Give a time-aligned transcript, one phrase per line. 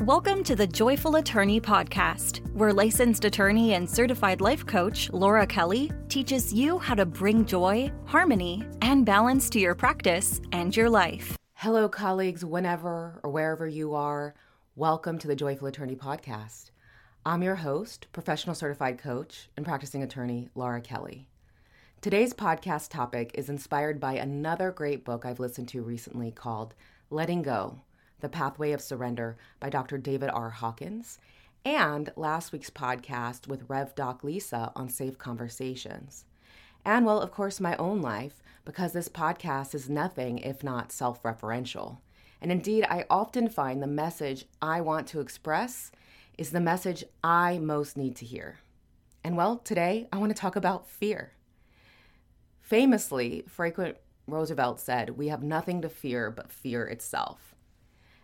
[0.00, 5.90] Welcome to the Joyful Attorney Podcast, where licensed attorney and certified life coach Laura Kelly
[6.08, 11.38] teaches you how to bring joy, harmony, and balance to your practice and your life.
[11.54, 14.34] Hello, colleagues, whenever or wherever you are.
[14.76, 16.70] Welcome to the Joyful Attorney Podcast.
[17.24, 21.26] I'm your host, professional certified coach, and practicing attorney Laura Kelly.
[22.02, 26.74] Today's podcast topic is inspired by another great book I've listened to recently called
[27.08, 27.80] Letting Go
[28.20, 29.98] the Pathway of Surrender by Dr.
[29.98, 30.50] David R.
[30.50, 31.18] Hawkins,
[31.64, 36.24] and last week's podcast with Rev Doc Lisa on Safe Conversations.
[36.84, 41.22] And, well, of course, my own life, because this podcast is nothing if not self
[41.22, 41.98] referential.
[42.40, 45.90] And indeed, I often find the message I want to express
[46.38, 48.60] is the message I most need to hear.
[49.24, 51.32] And well, today I want to talk about fear.
[52.60, 53.94] Famously, Franklin
[54.28, 57.55] Roosevelt said, We have nothing to fear but fear itself.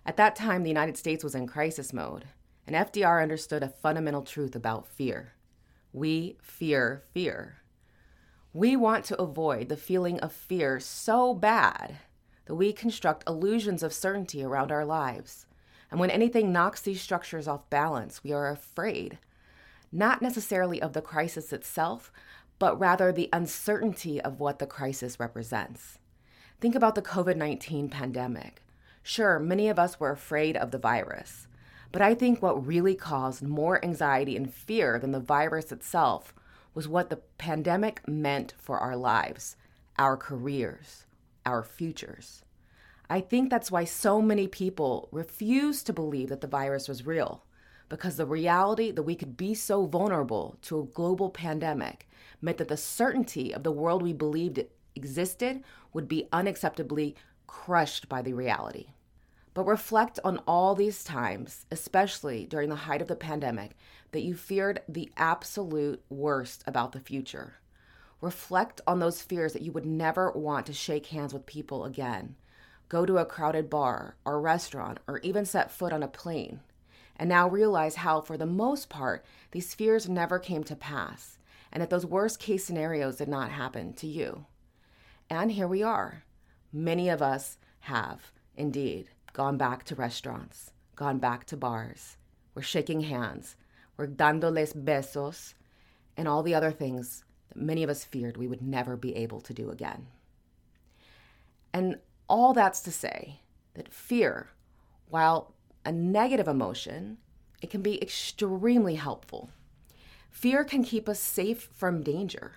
[0.04, 2.24] At that time, the United States was in crisis mode,
[2.66, 5.34] and FDR understood a fundamental truth about fear.
[5.92, 7.58] We fear fear.
[8.52, 11.98] We want to avoid the feeling of fear so bad
[12.46, 15.46] that we construct illusions of certainty around our lives.
[15.90, 19.18] And when anything knocks these structures off balance, we are afraid,
[19.92, 22.10] not necessarily of the crisis itself,
[22.58, 25.98] but rather the uncertainty of what the crisis represents.
[26.60, 28.61] Think about the COVID 19 pandemic.
[29.02, 31.46] Sure, many of us were afraid of the virus,
[31.90, 36.34] but I think what really caused more anxiety and fear than the virus itself
[36.74, 39.56] was what the pandemic meant for our lives,
[39.98, 41.04] our careers,
[41.44, 42.44] our futures.
[43.10, 47.44] I think that's why so many people refuse to believe that the virus was real,
[47.90, 52.08] because the reality that we could be so vulnerable to a global pandemic
[52.40, 57.14] meant that the certainty of the world we believed existed would be unacceptably
[57.52, 58.86] crushed by the reality.
[59.52, 63.76] But reflect on all these times, especially during the height of the pandemic,
[64.12, 67.56] that you feared the absolute worst about the future.
[68.22, 72.36] Reflect on those fears that you would never want to shake hands with people again,
[72.88, 76.60] go to a crowded bar or restaurant, or even set foot on a plane.
[77.16, 81.36] And now realize how, for the most part, these fears never came to pass,
[81.70, 84.46] and that those worst case scenarios did not happen to you.
[85.28, 86.24] And here we are.
[86.72, 92.16] Many of us have, indeed, gone back to restaurants, gone back to bars.
[92.54, 93.56] We're shaking hands.
[93.96, 95.54] We're dándoles besos
[96.16, 99.40] and all the other things that many of us feared we would never be able
[99.42, 100.06] to do again.
[101.72, 103.40] And all that's to say
[103.74, 104.48] that fear,
[105.08, 107.18] while a negative emotion,
[107.60, 109.50] it can be extremely helpful.
[110.30, 112.52] Fear can keep us safe from danger.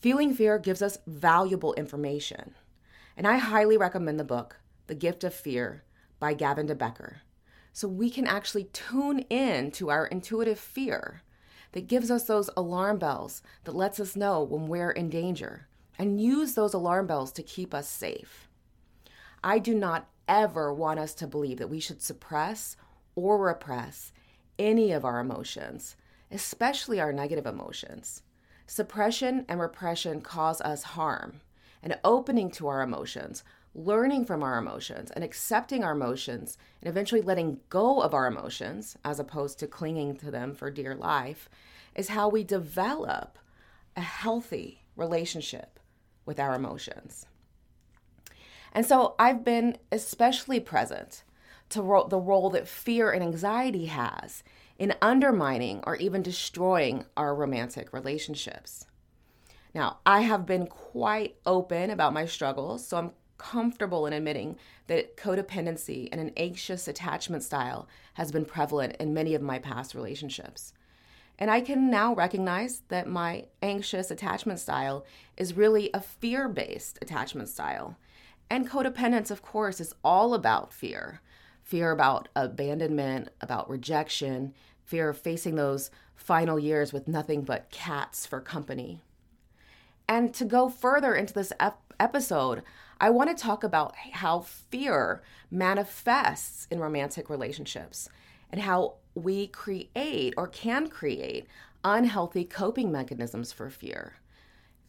[0.00, 2.54] Feeling fear gives us valuable information.
[3.16, 5.84] And I highly recommend the book, The Gift of Fear
[6.18, 7.22] by Gavin de Becker.
[7.72, 11.22] So we can actually tune in to our intuitive fear
[11.72, 15.66] that gives us those alarm bells that lets us know when we're in danger
[15.98, 18.48] and use those alarm bells to keep us safe.
[19.42, 22.76] I do not ever want us to believe that we should suppress
[23.14, 24.12] or repress
[24.58, 25.96] any of our emotions,
[26.30, 28.22] especially our negative emotions.
[28.66, 31.40] Suppression and repression cause us harm,
[31.82, 33.44] and opening to our emotions
[33.76, 38.96] learning from our emotions and accepting our emotions and eventually letting go of our emotions
[39.04, 41.48] as opposed to clinging to them for dear life
[41.94, 43.38] is how we develop
[43.94, 45.78] a healthy relationship
[46.24, 47.26] with our emotions.
[48.72, 51.22] And so I've been especially present
[51.70, 54.42] to ro- the role that fear and anxiety has
[54.78, 58.86] in undermining or even destroying our romantic relationships.
[59.76, 64.56] Now, I have been quite open about my struggles, so I'm comfortable in admitting
[64.86, 69.94] that codependency and an anxious attachment style has been prevalent in many of my past
[69.94, 70.72] relationships.
[71.38, 75.04] And I can now recognize that my anxious attachment style
[75.36, 77.98] is really a fear based attachment style.
[78.48, 81.20] And codependence, of course, is all about fear
[81.62, 84.54] fear about abandonment, about rejection,
[84.84, 89.02] fear of facing those final years with nothing but cats for company.
[90.08, 92.62] And to go further into this ep- episode,
[93.00, 98.08] I want to talk about how fear manifests in romantic relationships
[98.50, 101.46] and how we create or can create
[101.84, 104.14] unhealthy coping mechanisms for fear.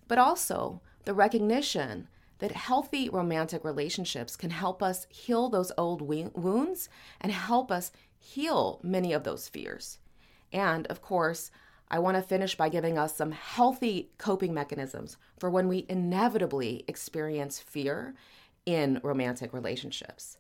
[0.08, 2.08] But also the recognition
[2.40, 8.80] that healthy romantic relationships can help us heal those old wounds and help us heal
[8.84, 9.98] many of those fears.
[10.54, 11.52] And of course,
[11.90, 16.84] I want to finish by giving us some healthy coping mechanisms for when we inevitably
[16.88, 18.16] experience fear
[18.66, 20.38] in romantic relationships.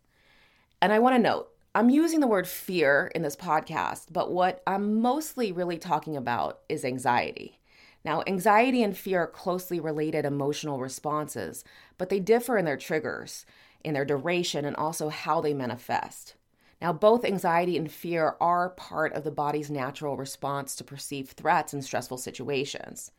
[0.81, 4.61] And I want to note, I'm using the word fear in this podcast, but what
[4.67, 7.59] I'm mostly really talking about is anxiety.
[8.03, 11.63] Now, anxiety and fear are closely related emotional responses,
[11.97, 13.45] but they differ in their triggers,
[13.83, 16.35] in their duration, and also how they manifest.
[16.81, 21.73] Now, both anxiety and fear are part of the body's natural response to perceived threats
[21.73, 23.11] in stressful situations.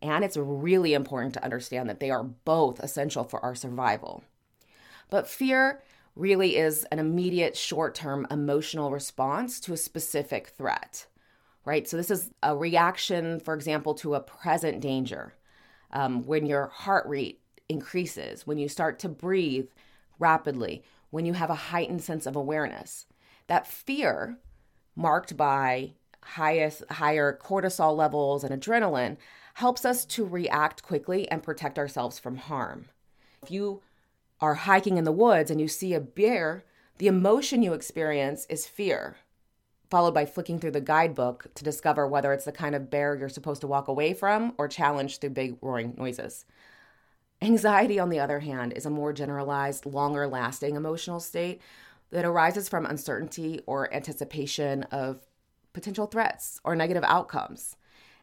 [0.00, 4.22] And it's really important to understand that they are both essential for our survival.
[5.10, 5.82] But fear
[6.14, 11.06] really is an immediate short term emotional response to a specific threat,
[11.64, 11.88] right?
[11.88, 15.34] So, this is a reaction, for example, to a present danger.
[15.92, 19.68] Um, when your heart rate increases, when you start to breathe
[20.18, 20.82] rapidly,
[21.12, 23.06] when you have a heightened sense of awareness.
[23.46, 24.38] That fear,
[24.96, 25.92] marked by
[26.22, 29.18] highest, higher cortisol levels and adrenaline,
[29.54, 32.86] helps us to react quickly and protect ourselves from harm.
[33.42, 33.82] If you
[34.40, 36.64] are hiking in the woods and you see a bear,
[36.96, 39.16] the emotion you experience is fear,
[39.90, 43.28] followed by flicking through the guidebook to discover whether it's the kind of bear you're
[43.28, 46.46] supposed to walk away from or challenge through big roaring noises.
[47.42, 51.60] Anxiety, on the other hand, is a more generalized, longer lasting emotional state
[52.10, 55.26] that arises from uncertainty or anticipation of
[55.72, 57.76] potential threats or negative outcomes.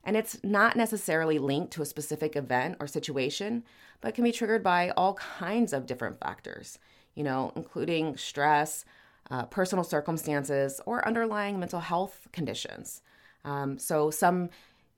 [0.06, 3.66] And it's not necessarily linked to a specific event or situation,
[4.00, 6.80] but can be triggered by all kinds of different factors,
[7.14, 8.86] you know, including stress,
[9.30, 13.02] uh, personal circumstances, or underlying mental health conditions.
[13.44, 14.50] Um, so, some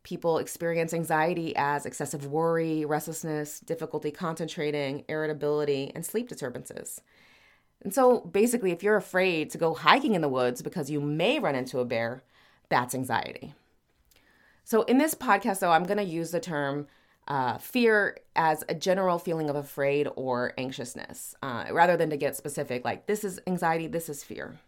[0.04, 7.02] people experience anxiety as excessive worry, restlessness, difficulty concentrating, irritability, and sleep disturbances.
[7.84, 11.40] And so basically, if you're afraid to go hiking in the woods because you may
[11.40, 12.24] run into a bear,
[12.70, 13.54] that's anxiety.
[14.64, 16.88] So in this podcast, though, I'm going to use the term
[17.28, 22.36] uh, fear as a general feeling of afraid or anxiousness, uh, rather than to get
[22.36, 24.60] specific, like this is anxiety, this is fear.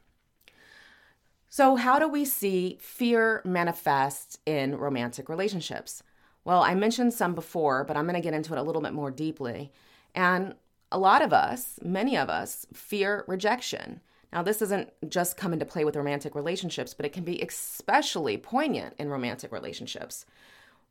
[1.56, 6.02] So, how do we see fear manifest in romantic relationships?
[6.44, 8.92] Well, I mentioned some before, but I'm going to get into it a little bit
[8.94, 9.72] more deeply.
[10.16, 10.56] And
[10.92, 14.02] a lot of us, many of us, fear rejection.
[14.32, 18.36] Now, this doesn't just come into play with romantic relationships, but it can be especially
[18.36, 20.26] poignant in romantic relationships.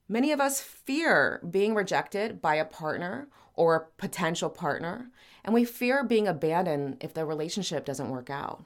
[0.08, 3.26] Many of us fear being rejected by a partner
[3.56, 5.10] or a potential partner,
[5.44, 8.64] and we fear being abandoned if the relationship doesn't work out.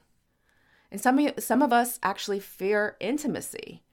[0.91, 3.83] And some, some of us actually fear intimacy.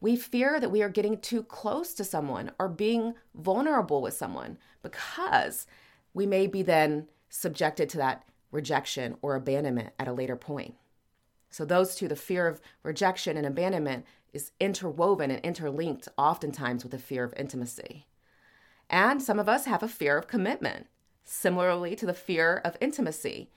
[0.00, 4.58] We fear that we are getting too close to someone or being vulnerable with someone
[4.82, 5.66] because
[6.14, 10.74] we may be then subjected to that rejection or abandonment at a later point.
[11.50, 16.92] So, those two, the fear of rejection and abandonment, is interwoven and interlinked oftentimes with
[16.92, 18.06] the fear of intimacy.
[18.88, 20.86] And some of us have a fear of commitment,
[21.24, 23.50] similarly to the fear of intimacy.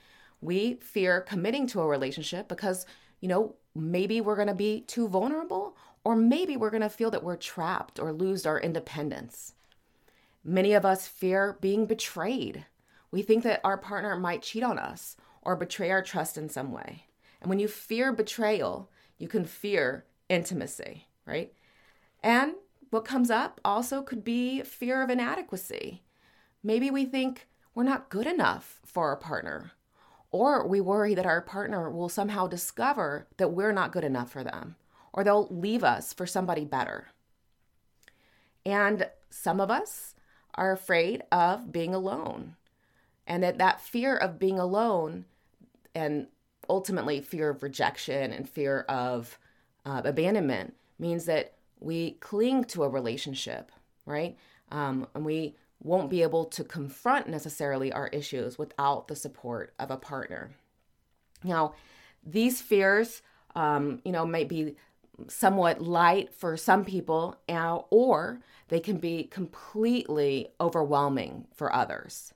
[0.45, 2.85] We fear committing to a relationship because,
[3.19, 7.09] you know, maybe we're going to be too vulnerable, or maybe we're going to feel
[7.11, 9.55] that we're trapped or lose our independence.
[10.43, 12.65] Many of us fear being betrayed.
[13.09, 16.71] We think that our partner might cheat on us or betray our trust in some
[16.71, 17.05] way.
[17.41, 21.53] And when you fear betrayal, you can fear intimacy, right?
[22.21, 22.53] And
[22.91, 26.03] what comes up also could be fear of inadequacy.
[26.63, 29.71] Maybe we think we're not good enough for our partner
[30.35, 34.43] or we worry that our partner will somehow discover that we're not good enough for
[34.43, 34.75] them,
[35.13, 37.07] or they'll leave us for somebody better.
[38.65, 40.13] And some of us
[40.55, 42.57] are afraid of being alone.
[43.25, 45.23] And that, that fear of being alone
[45.95, 46.27] and
[46.69, 49.39] ultimately fear of rejection and fear of
[49.85, 53.71] uh, abandonment means that we cling to a relationship,
[54.05, 54.35] right?
[54.69, 59.91] Um, and we won't be able to confront necessarily our issues without the support of
[59.91, 60.51] a partner.
[61.43, 61.75] Now,
[62.23, 63.21] these fears,
[63.55, 64.75] um, you know, might be
[65.27, 72.33] somewhat light for some people, uh, or they can be completely overwhelming for others.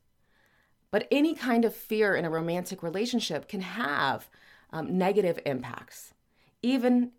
[0.91, 4.29] But any kind of fear in a romantic relationship can have
[4.71, 6.13] um, negative impacts,
[6.61, 7.11] even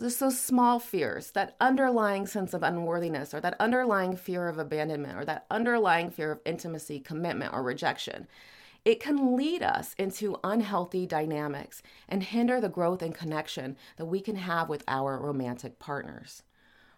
[0.00, 5.18] just those small fears, that underlying sense of unworthiness, or that underlying fear of abandonment,
[5.18, 8.26] or that underlying fear of intimacy, commitment, or rejection,
[8.84, 14.20] it can lead us into unhealthy dynamics and hinder the growth and connection that we
[14.20, 16.42] can have with our romantic partners.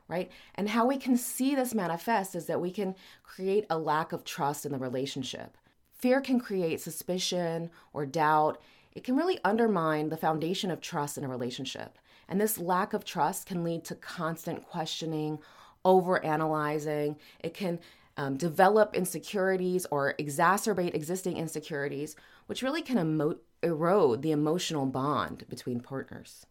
[0.09, 0.31] Right?
[0.55, 4.25] And how we can see this manifest is that we can create a lack of
[4.25, 5.57] trust in the relationship.
[5.93, 8.61] Fear can create suspicion or doubt.
[8.93, 11.99] It can really undermine the foundation of trust in a relationship.
[12.29, 15.39] And this lack of trust can lead to constant questioning,
[15.85, 17.17] over analyzing.
[17.41, 17.79] It can
[18.17, 22.17] um, develop insecurities or exacerbate existing insecurities,
[22.47, 26.47] which really can emo- erode the emotional bond between partners.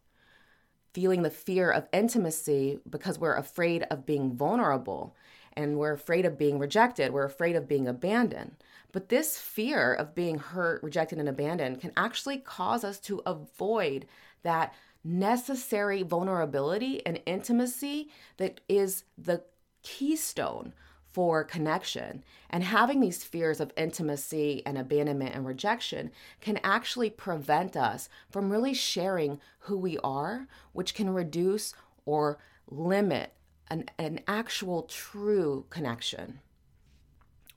[0.93, 5.15] Feeling the fear of intimacy because we're afraid of being vulnerable
[5.53, 8.55] and we're afraid of being rejected, we're afraid of being abandoned.
[8.91, 14.05] But this fear of being hurt, rejected, and abandoned can actually cause us to avoid
[14.43, 14.73] that
[15.05, 19.43] necessary vulnerability and intimacy that is the
[19.83, 20.73] keystone
[21.13, 22.23] for connection.
[22.49, 28.51] And having these fears of intimacy and abandonment and rejection can actually prevent us from
[28.51, 31.73] really sharing who we are, which can reduce
[32.05, 33.31] or limit
[33.69, 36.39] an, an actual true connection.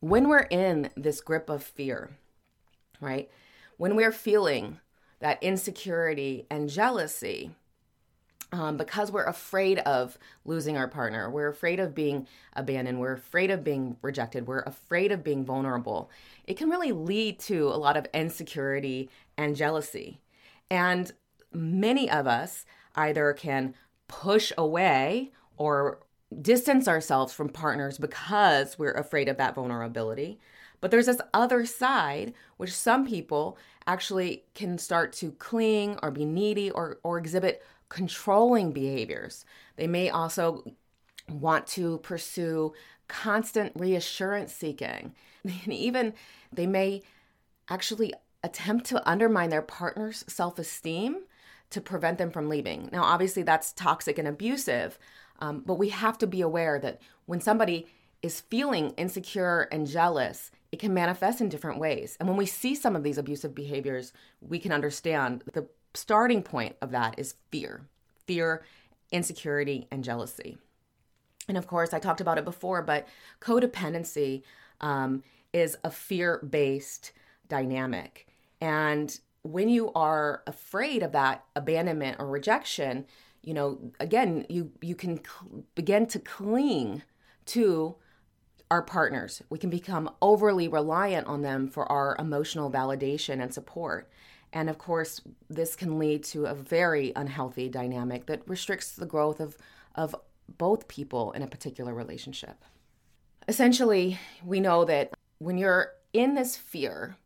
[0.00, 2.10] When we're in this grip of fear,
[3.00, 3.28] right?
[3.76, 4.78] When we're feeling
[5.20, 7.50] that insecurity and jealousy,
[8.52, 11.30] um, because we're afraid of losing our partner.
[11.30, 12.98] We're afraid of being abandoned.
[12.98, 14.46] We're afraid of being rejected.
[14.46, 16.10] We're afraid of being vulnerable.
[16.44, 20.20] It can really lead to a lot of insecurity and jealousy.
[20.70, 21.12] And
[21.52, 23.74] many of us either can
[24.06, 26.00] push away or
[26.40, 30.38] distance ourselves from partners because we're afraid of that vulnerability.
[30.80, 36.24] But there's this other side, which some people actually can start to cling or be
[36.24, 39.44] needy or, or exhibit controlling behaviors.
[39.76, 40.64] They may also
[41.28, 42.72] want to pursue
[43.08, 45.14] constant reassurance seeking.
[45.44, 46.14] And even
[46.52, 47.02] they may
[47.70, 51.20] actually attempt to undermine their partner's self esteem
[51.70, 52.88] to prevent them from leaving.
[52.92, 54.98] Now, obviously, that's toxic and abusive,
[55.40, 57.86] um, but we have to be aware that when somebody
[58.20, 62.16] is feeling insecure and jealous, it can manifest in different ways.
[62.20, 66.76] And when we see some of these abusive behaviors, we can understand the starting point
[66.82, 67.82] of that is fear
[68.26, 68.62] fear,
[69.10, 70.58] insecurity, and jealousy.
[71.48, 73.08] And of course, I talked about it before, but
[73.40, 74.42] codependency
[74.82, 75.22] um,
[75.54, 77.12] is a fear based
[77.48, 78.26] dynamic.
[78.60, 83.06] And when you are afraid of that abandonment or rejection,
[83.42, 87.02] you know, again, you you can cl- begin to cling
[87.46, 87.96] to
[88.70, 89.42] our partners.
[89.50, 94.10] We can become overly reliant on them for our emotional validation and support.
[94.52, 99.40] And of course, this can lead to a very unhealthy dynamic that restricts the growth
[99.40, 99.56] of,
[99.94, 100.14] of
[100.56, 102.64] both people in a particular relationship.
[103.46, 107.16] Essentially, we know that when you're in this fear,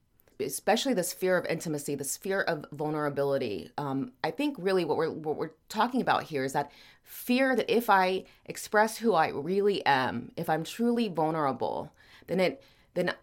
[0.45, 5.11] especially this fear of intimacy, this fear of vulnerability, um, I think really what we're
[5.11, 6.71] what we're talking about here is that
[7.03, 11.93] fear that if I express who I really am, if I'm truly vulnerable,
[12.27, 12.63] then it
[12.95, 13.15] then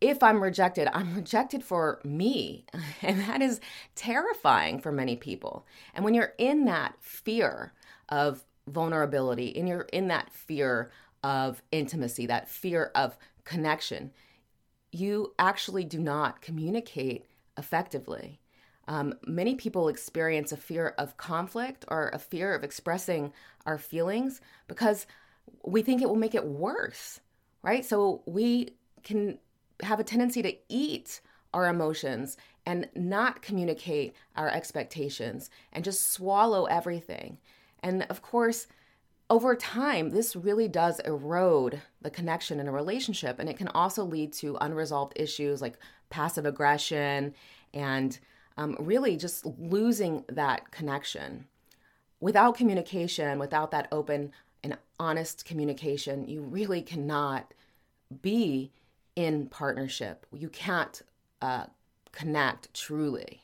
[0.00, 2.64] if I'm rejected, I'm rejected for me.
[3.02, 3.60] And that is
[3.94, 5.66] terrifying for many people.
[5.94, 7.72] And when you're in that fear
[8.08, 10.90] of vulnerability, and you're in that fear
[11.22, 14.10] of intimacy, that fear of connection,
[14.96, 17.26] you actually do not communicate
[17.58, 18.40] effectively.
[18.88, 23.32] Um, many people experience a fear of conflict or a fear of expressing
[23.66, 25.06] our feelings because
[25.64, 27.20] we think it will make it worse,
[27.62, 27.84] right?
[27.84, 29.38] So we can
[29.82, 31.20] have a tendency to eat
[31.52, 37.38] our emotions and not communicate our expectations and just swallow everything.
[37.82, 38.66] And of course,
[39.28, 43.38] over time, this really does erode the connection in a relationship.
[43.38, 45.78] And it can also lead to unresolved issues like
[46.10, 47.34] passive aggression
[47.74, 48.18] and
[48.56, 51.46] um, really just losing that connection.
[52.20, 57.52] Without communication, without that open and honest communication, you really cannot
[58.22, 58.72] be
[59.16, 60.24] in partnership.
[60.32, 61.02] You can't
[61.42, 61.66] uh,
[62.12, 63.42] connect truly.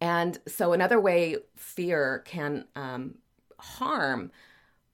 [0.00, 3.16] And so, another way fear can um,
[3.58, 4.30] harm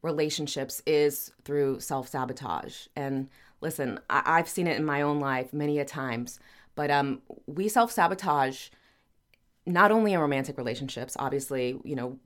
[0.02, 2.86] relationships is through self sabotage.
[2.96, 3.28] And
[3.60, 6.38] listen, I- have seen it in my own life many a times,
[6.74, 8.68] but um, we self sabotage
[9.64, 12.18] not only in romantic relationships, obviously, you know,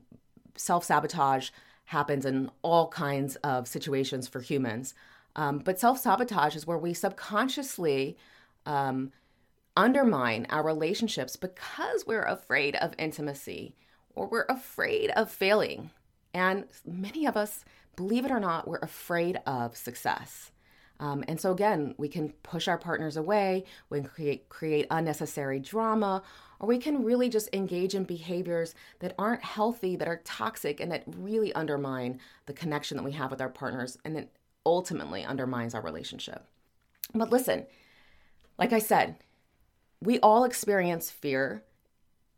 [0.57, 1.51] self sabotage
[1.85, 4.95] happens in all kinds of situations for humans.
[5.37, 8.17] Um, but self sabotage is where we subconsciously
[8.65, 9.13] um,
[9.77, 13.75] undermine our relationships because we're afraid of intimacy
[14.15, 15.91] or we're afraid of failing.
[16.37, 17.65] And many of us,
[17.97, 20.51] believe it or not, we're afraid of success.
[21.01, 25.59] Um, and so again, we can push our partners away, we can create create unnecessary
[25.59, 26.23] drama,
[26.61, 30.93] or we can really just engage in behaviors that aren't healthy, that are toxic, and
[30.93, 34.31] that really undermine the connection that we have with our partners, and it
[34.67, 36.45] ultimately undermines our relationship.
[37.15, 37.67] But listen,
[38.59, 39.17] like I said,
[40.03, 41.65] we all experience fear.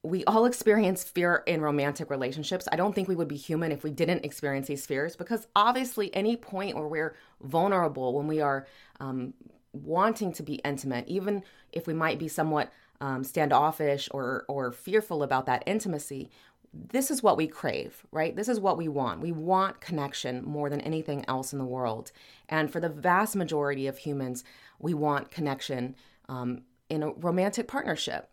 [0.03, 2.69] We all experience fear in romantic relationships.
[2.71, 6.15] I don't think we would be human if we didn't experience these fears because obviously,
[6.15, 8.67] any point where we're vulnerable, when we are
[9.01, 9.35] um,
[9.73, 15.23] wanting to be intimate, even if we might be somewhat um, standoffish or or fearful
[15.23, 16.31] about that intimacy,
[16.73, 18.37] this is what we crave, right?
[18.37, 19.21] This is what we want.
[19.21, 22.13] We want connection more than anything else in the world.
[22.49, 24.45] And for the vast majority of humans,
[24.79, 25.97] we want connection
[26.29, 28.31] um, in a romantic partnership.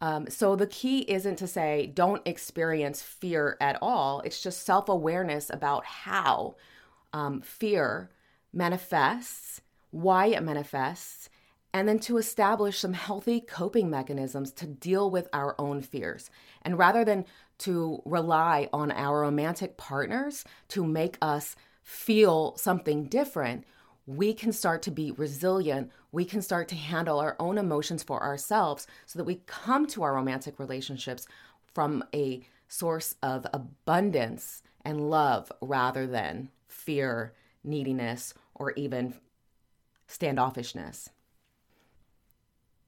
[0.00, 4.20] Um, so the key isn't to say don't experience fear at all.
[4.20, 6.56] It's just self awareness about how
[7.12, 8.10] um, fear
[8.52, 11.28] manifests, why it manifests,
[11.74, 16.30] and then to establish some healthy coping mechanisms to deal with our own fears.
[16.62, 17.24] And rather than
[17.58, 23.64] to rely on our romantic partners to make us feel something different,
[24.06, 25.90] we can start to be resilient.
[26.10, 30.02] We can start to handle our own emotions for ourselves so that we come to
[30.02, 31.26] our romantic relationships
[31.74, 39.14] from a source of abundance and love rather than fear, neediness, or even
[40.08, 41.10] standoffishness.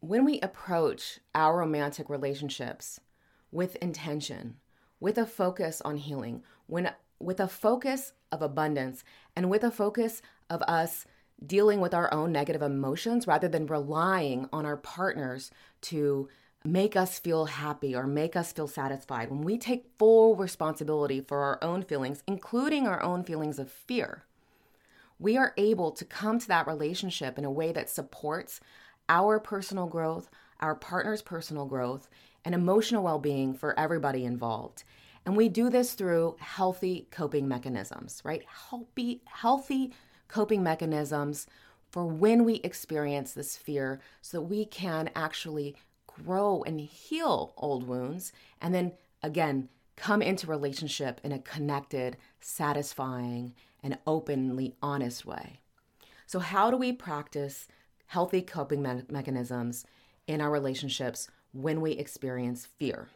[0.01, 3.01] When we approach our romantic relationships
[3.53, 4.57] with intention,
[4.99, 9.05] with a focus on healing, when with a focus of abundance
[9.37, 11.05] and with a focus of us
[11.45, 15.51] dealing with our own negative emotions rather than relying on our partners
[15.83, 16.29] to
[16.65, 19.31] make us feel happy or make us feel satisfied.
[19.31, 24.25] When we take full responsibility for our own feelings, including our own feelings of fear,
[25.19, 28.61] we are able to come to that relationship in a way that supports
[29.09, 30.31] our personal growth,
[30.61, 32.09] our partner's personal growth,
[32.45, 34.85] and emotional well being for everybody involved.
[35.27, 38.43] And we do this through healthy coping mechanisms, right?
[38.71, 39.93] Healthy, healthy
[40.31, 41.47] coping mechanisms
[41.91, 45.75] for when we experience this fear so that we can actually
[46.07, 53.55] grow and heal old wounds and then again come into relationship in a connected, satisfying,
[53.83, 55.61] and openly honest way.
[56.27, 57.69] So, how do we practice
[58.07, 59.85] healthy coping me- mechanisms
[60.27, 63.09] in our relationships when we experience fear?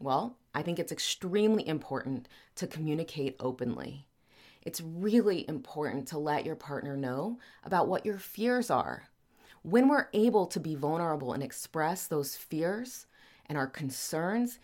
[0.00, 4.06] Well, I think it's extremely important to communicate openly.
[4.62, 9.08] It's really important to let your partner know about what your fears are.
[9.62, 13.06] When we're able to be vulnerable and express those fears
[13.46, 14.58] and our concerns,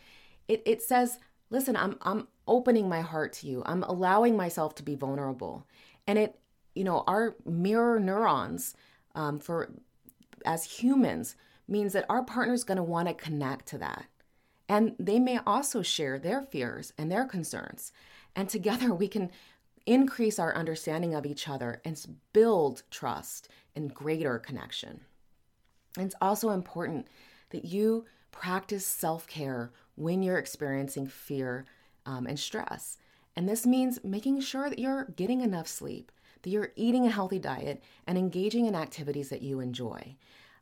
[0.47, 1.19] it, it says,
[1.51, 3.63] listen, I'm, I'm opening my heart to you.
[3.67, 5.67] I'm allowing myself to be vulnerable.
[6.07, 6.39] And it,
[6.75, 8.75] you know, our mirror neurons
[9.15, 9.73] um, for
[10.45, 14.07] as humans means that our partner's going to want to connect to that.
[14.69, 17.93] And they may also share their fears and their concerns.
[18.37, 19.31] And together we can
[19.89, 25.01] increase our understanding of each other and build trust and greater connection.
[25.99, 27.09] It's also important
[27.51, 31.65] that you practice self care when you're experiencing fear
[32.05, 32.99] um, and stress.
[33.35, 37.39] And this means making sure that you're getting enough sleep, that you're eating a healthy
[37.39, 40.17] diet, and engaging in activities that you enjoy.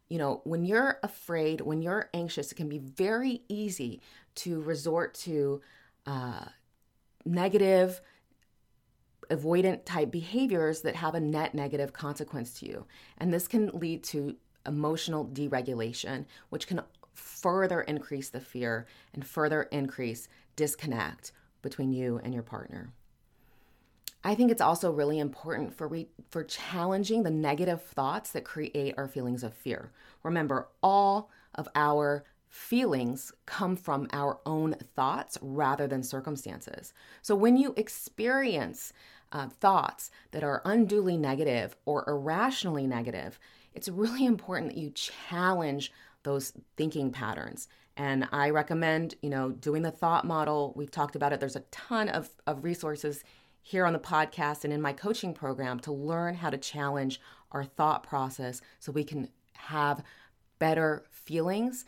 [0.08, 4.00] You know, when you're afraid, when you're anxious, it can be very easy
[4.36, 5.60] to resort to
[6.06, 6.44] uh,
[7.24, 8.00] negative,
[9.28, 12.86] avoidant type behaviors that have a net negative consequence to you.
[13.18, 14.36] And this can lead to
[14.66, 16.80] emotional deregulation, which can
[17.14, 22.92] further increase the fear and further increase disconnect between you and your partner.
[24.24, 28.94] I think it's also really important for re- for challenging the negative thoughts that create
[28.96, 29.92] our feelings of fear.
[30.24, 36.92] Remember, all of our feelings come from our own thoughts rather than circumstances.
[37.22, 38.92] So when you experience
[39.36, 43.38] uh, thoughts that are unduly negative or irrationally negative,
[43.74, 47.68] it's really important that you challenge those thinking patterns.
[47.98, 50.72] And I recommend, you know, doing the thought model.
[50.74, 51.40] We've talked about it.
[51.40, 53.24] There's a ton of, of resources
[53.60, 57.20] here on the podcast and in my coaching program to learn how to challenge
[57.52, 60.02] our thought process so we can have
[60.58, 61.84] better feelings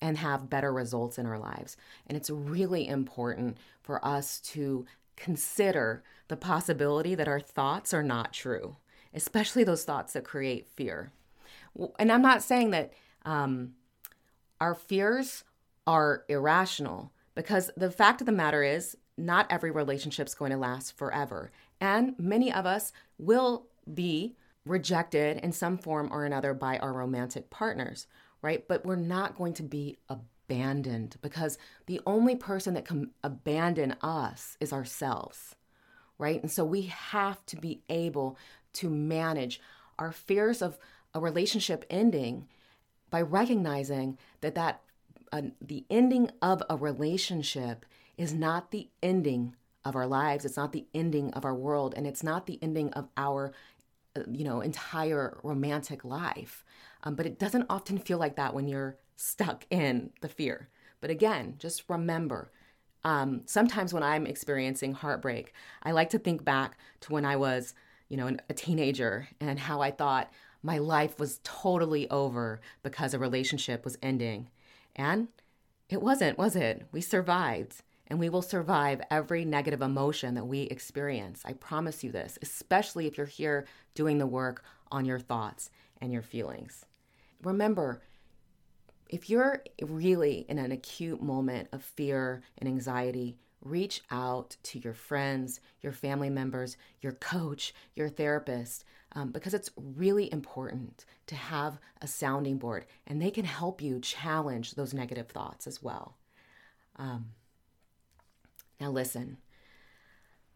[0.00, 1.76] and have better results in our lives.
[2.06, 4.86] And it's really important for us to
[5.18, 8.76] consider the possibility that our thoughts are not true,
[9.12, 11.10] especially those thoughts that create fear.
[11.98, 12.92] And I'm not saying that
[13.24, 13.74] um,
[14.60, 15.44] our fears
[15.86, 20.56] are irrational, because the fact of the matter is, not every relationship is going to
[20.56, 21.50] last forever.
[21.80, 27.50] And many of us will be rejected in some form or another by our romantic
[27.50, 28.06] partners,
[28.42, 28.68] right?
[28.68, 34.56] But we're not going to be abandoned because the only person that can abandon us
[34.60, 35.54] is ourselves,
[36.18, 36.40] right?
[36.40, 38.36] And so we have to be able
[38.74, 39.60] to manage
[39.98, 40.78] our fears of
[41.14, 42.46] a relationship ending
[43.10, 44.82] by recognizing that that
[45.32, 47.84] uh, the ending of a relationship
[48.16, 52.06] is not the ending of our lives it's not the ending of our world and
[52.06, 53.52] it's not the ending of our
[54.16, 56.64] uh, you know entire romantic life
[57.04, 60.68] um, but it doesn't often feel like that when you're stuck in the fear.
[61.00, 62.50] But again, just remember
[63.04, 65.52] um, sometimes when I'm experiencing heartbreak,
[65.82, 67.74] I like to think back to when I was,
[68.08, 73.18] you know, a teenager and how I thought my life was totally over because a
[73.18, 74.50] relationship was ending.
[74.96, 75.28] And
[75.88, 76.86] it wasn't, was it?
[76.92, 77.82] We survived.
[78.08, 81.42] And we will survive every negative emotion that we experience.
[81.44, 86.10] I promise you this, especially if you're here doing the work on your thoughts and
[86.12, 86.86] your feelings.
[87.42, 88.00] Remember,
[89.08, 94.94] if you're really in an acute moment of fear and anxiety, reach out to your
[94.94, 101.78] friends, your family members, your coach, your therapist, um, because it's really important to have
[102.02, 106.16] a sounding board and they can help you challenge those negative thoughts as well.
[106.96, 107.30] Um,
[108.80, 109.38] now, listen,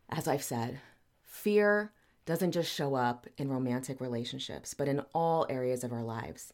[0.08, 0.80] as I've said,
[1.24, 1.92] fear
[2.24, 6.52] doesn't just show up in romantic relationships, but in all areas of our lives.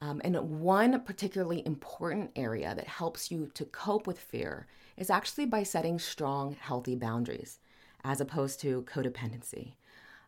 [0.00, 5.46] Um, and one particularly important area that helps you to cope with fear is actually
[5.46, 7.58] by setting strong, healthy boundaries
[8.04, 9.72] as opposed to codependency.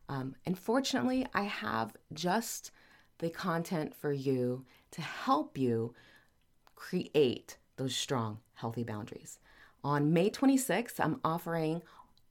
[0.09, 2.73] Um, and fortunately, I have just
[3.19, 5.95] the content for you to help you
[6.75, 9.39] create those strong, healthy boundaries.
[9.85, 11.83] On May 26th, I'm offering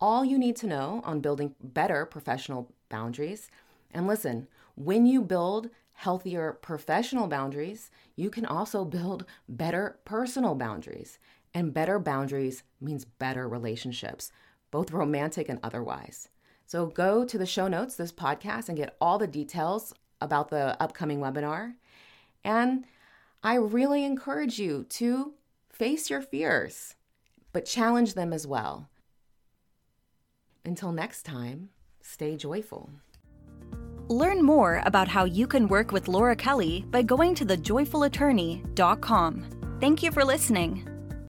[0.01, 3.49] all you need to know on building better professional boundaries.
[3.91, 11.19] And listen, when you build healthier professional boundaries, you can also build better personal boundaries.
[11.53, 14.31] And better boundaries means better relationships,
[14.71, 16.29] both romantic and otherwise.
[16.65, 20.81] So go to the show notes, this podcast, and get all the details about the
[20.81, 21.73] upcoming webinar.
[22.45, 22.85] And
[23.43, 25.33] I really encourage you to
[25.69, 26.95] face your fears,
[27.51, 28.87] but challenge them as well.
[30.63, 32.89] Until next time, stay joyful.
[34.09, 39.45] Learn more about how you can work with Laura Kelly by going to thejoyfulattorney.com.
[39.79, 40.88] Thank you for listening.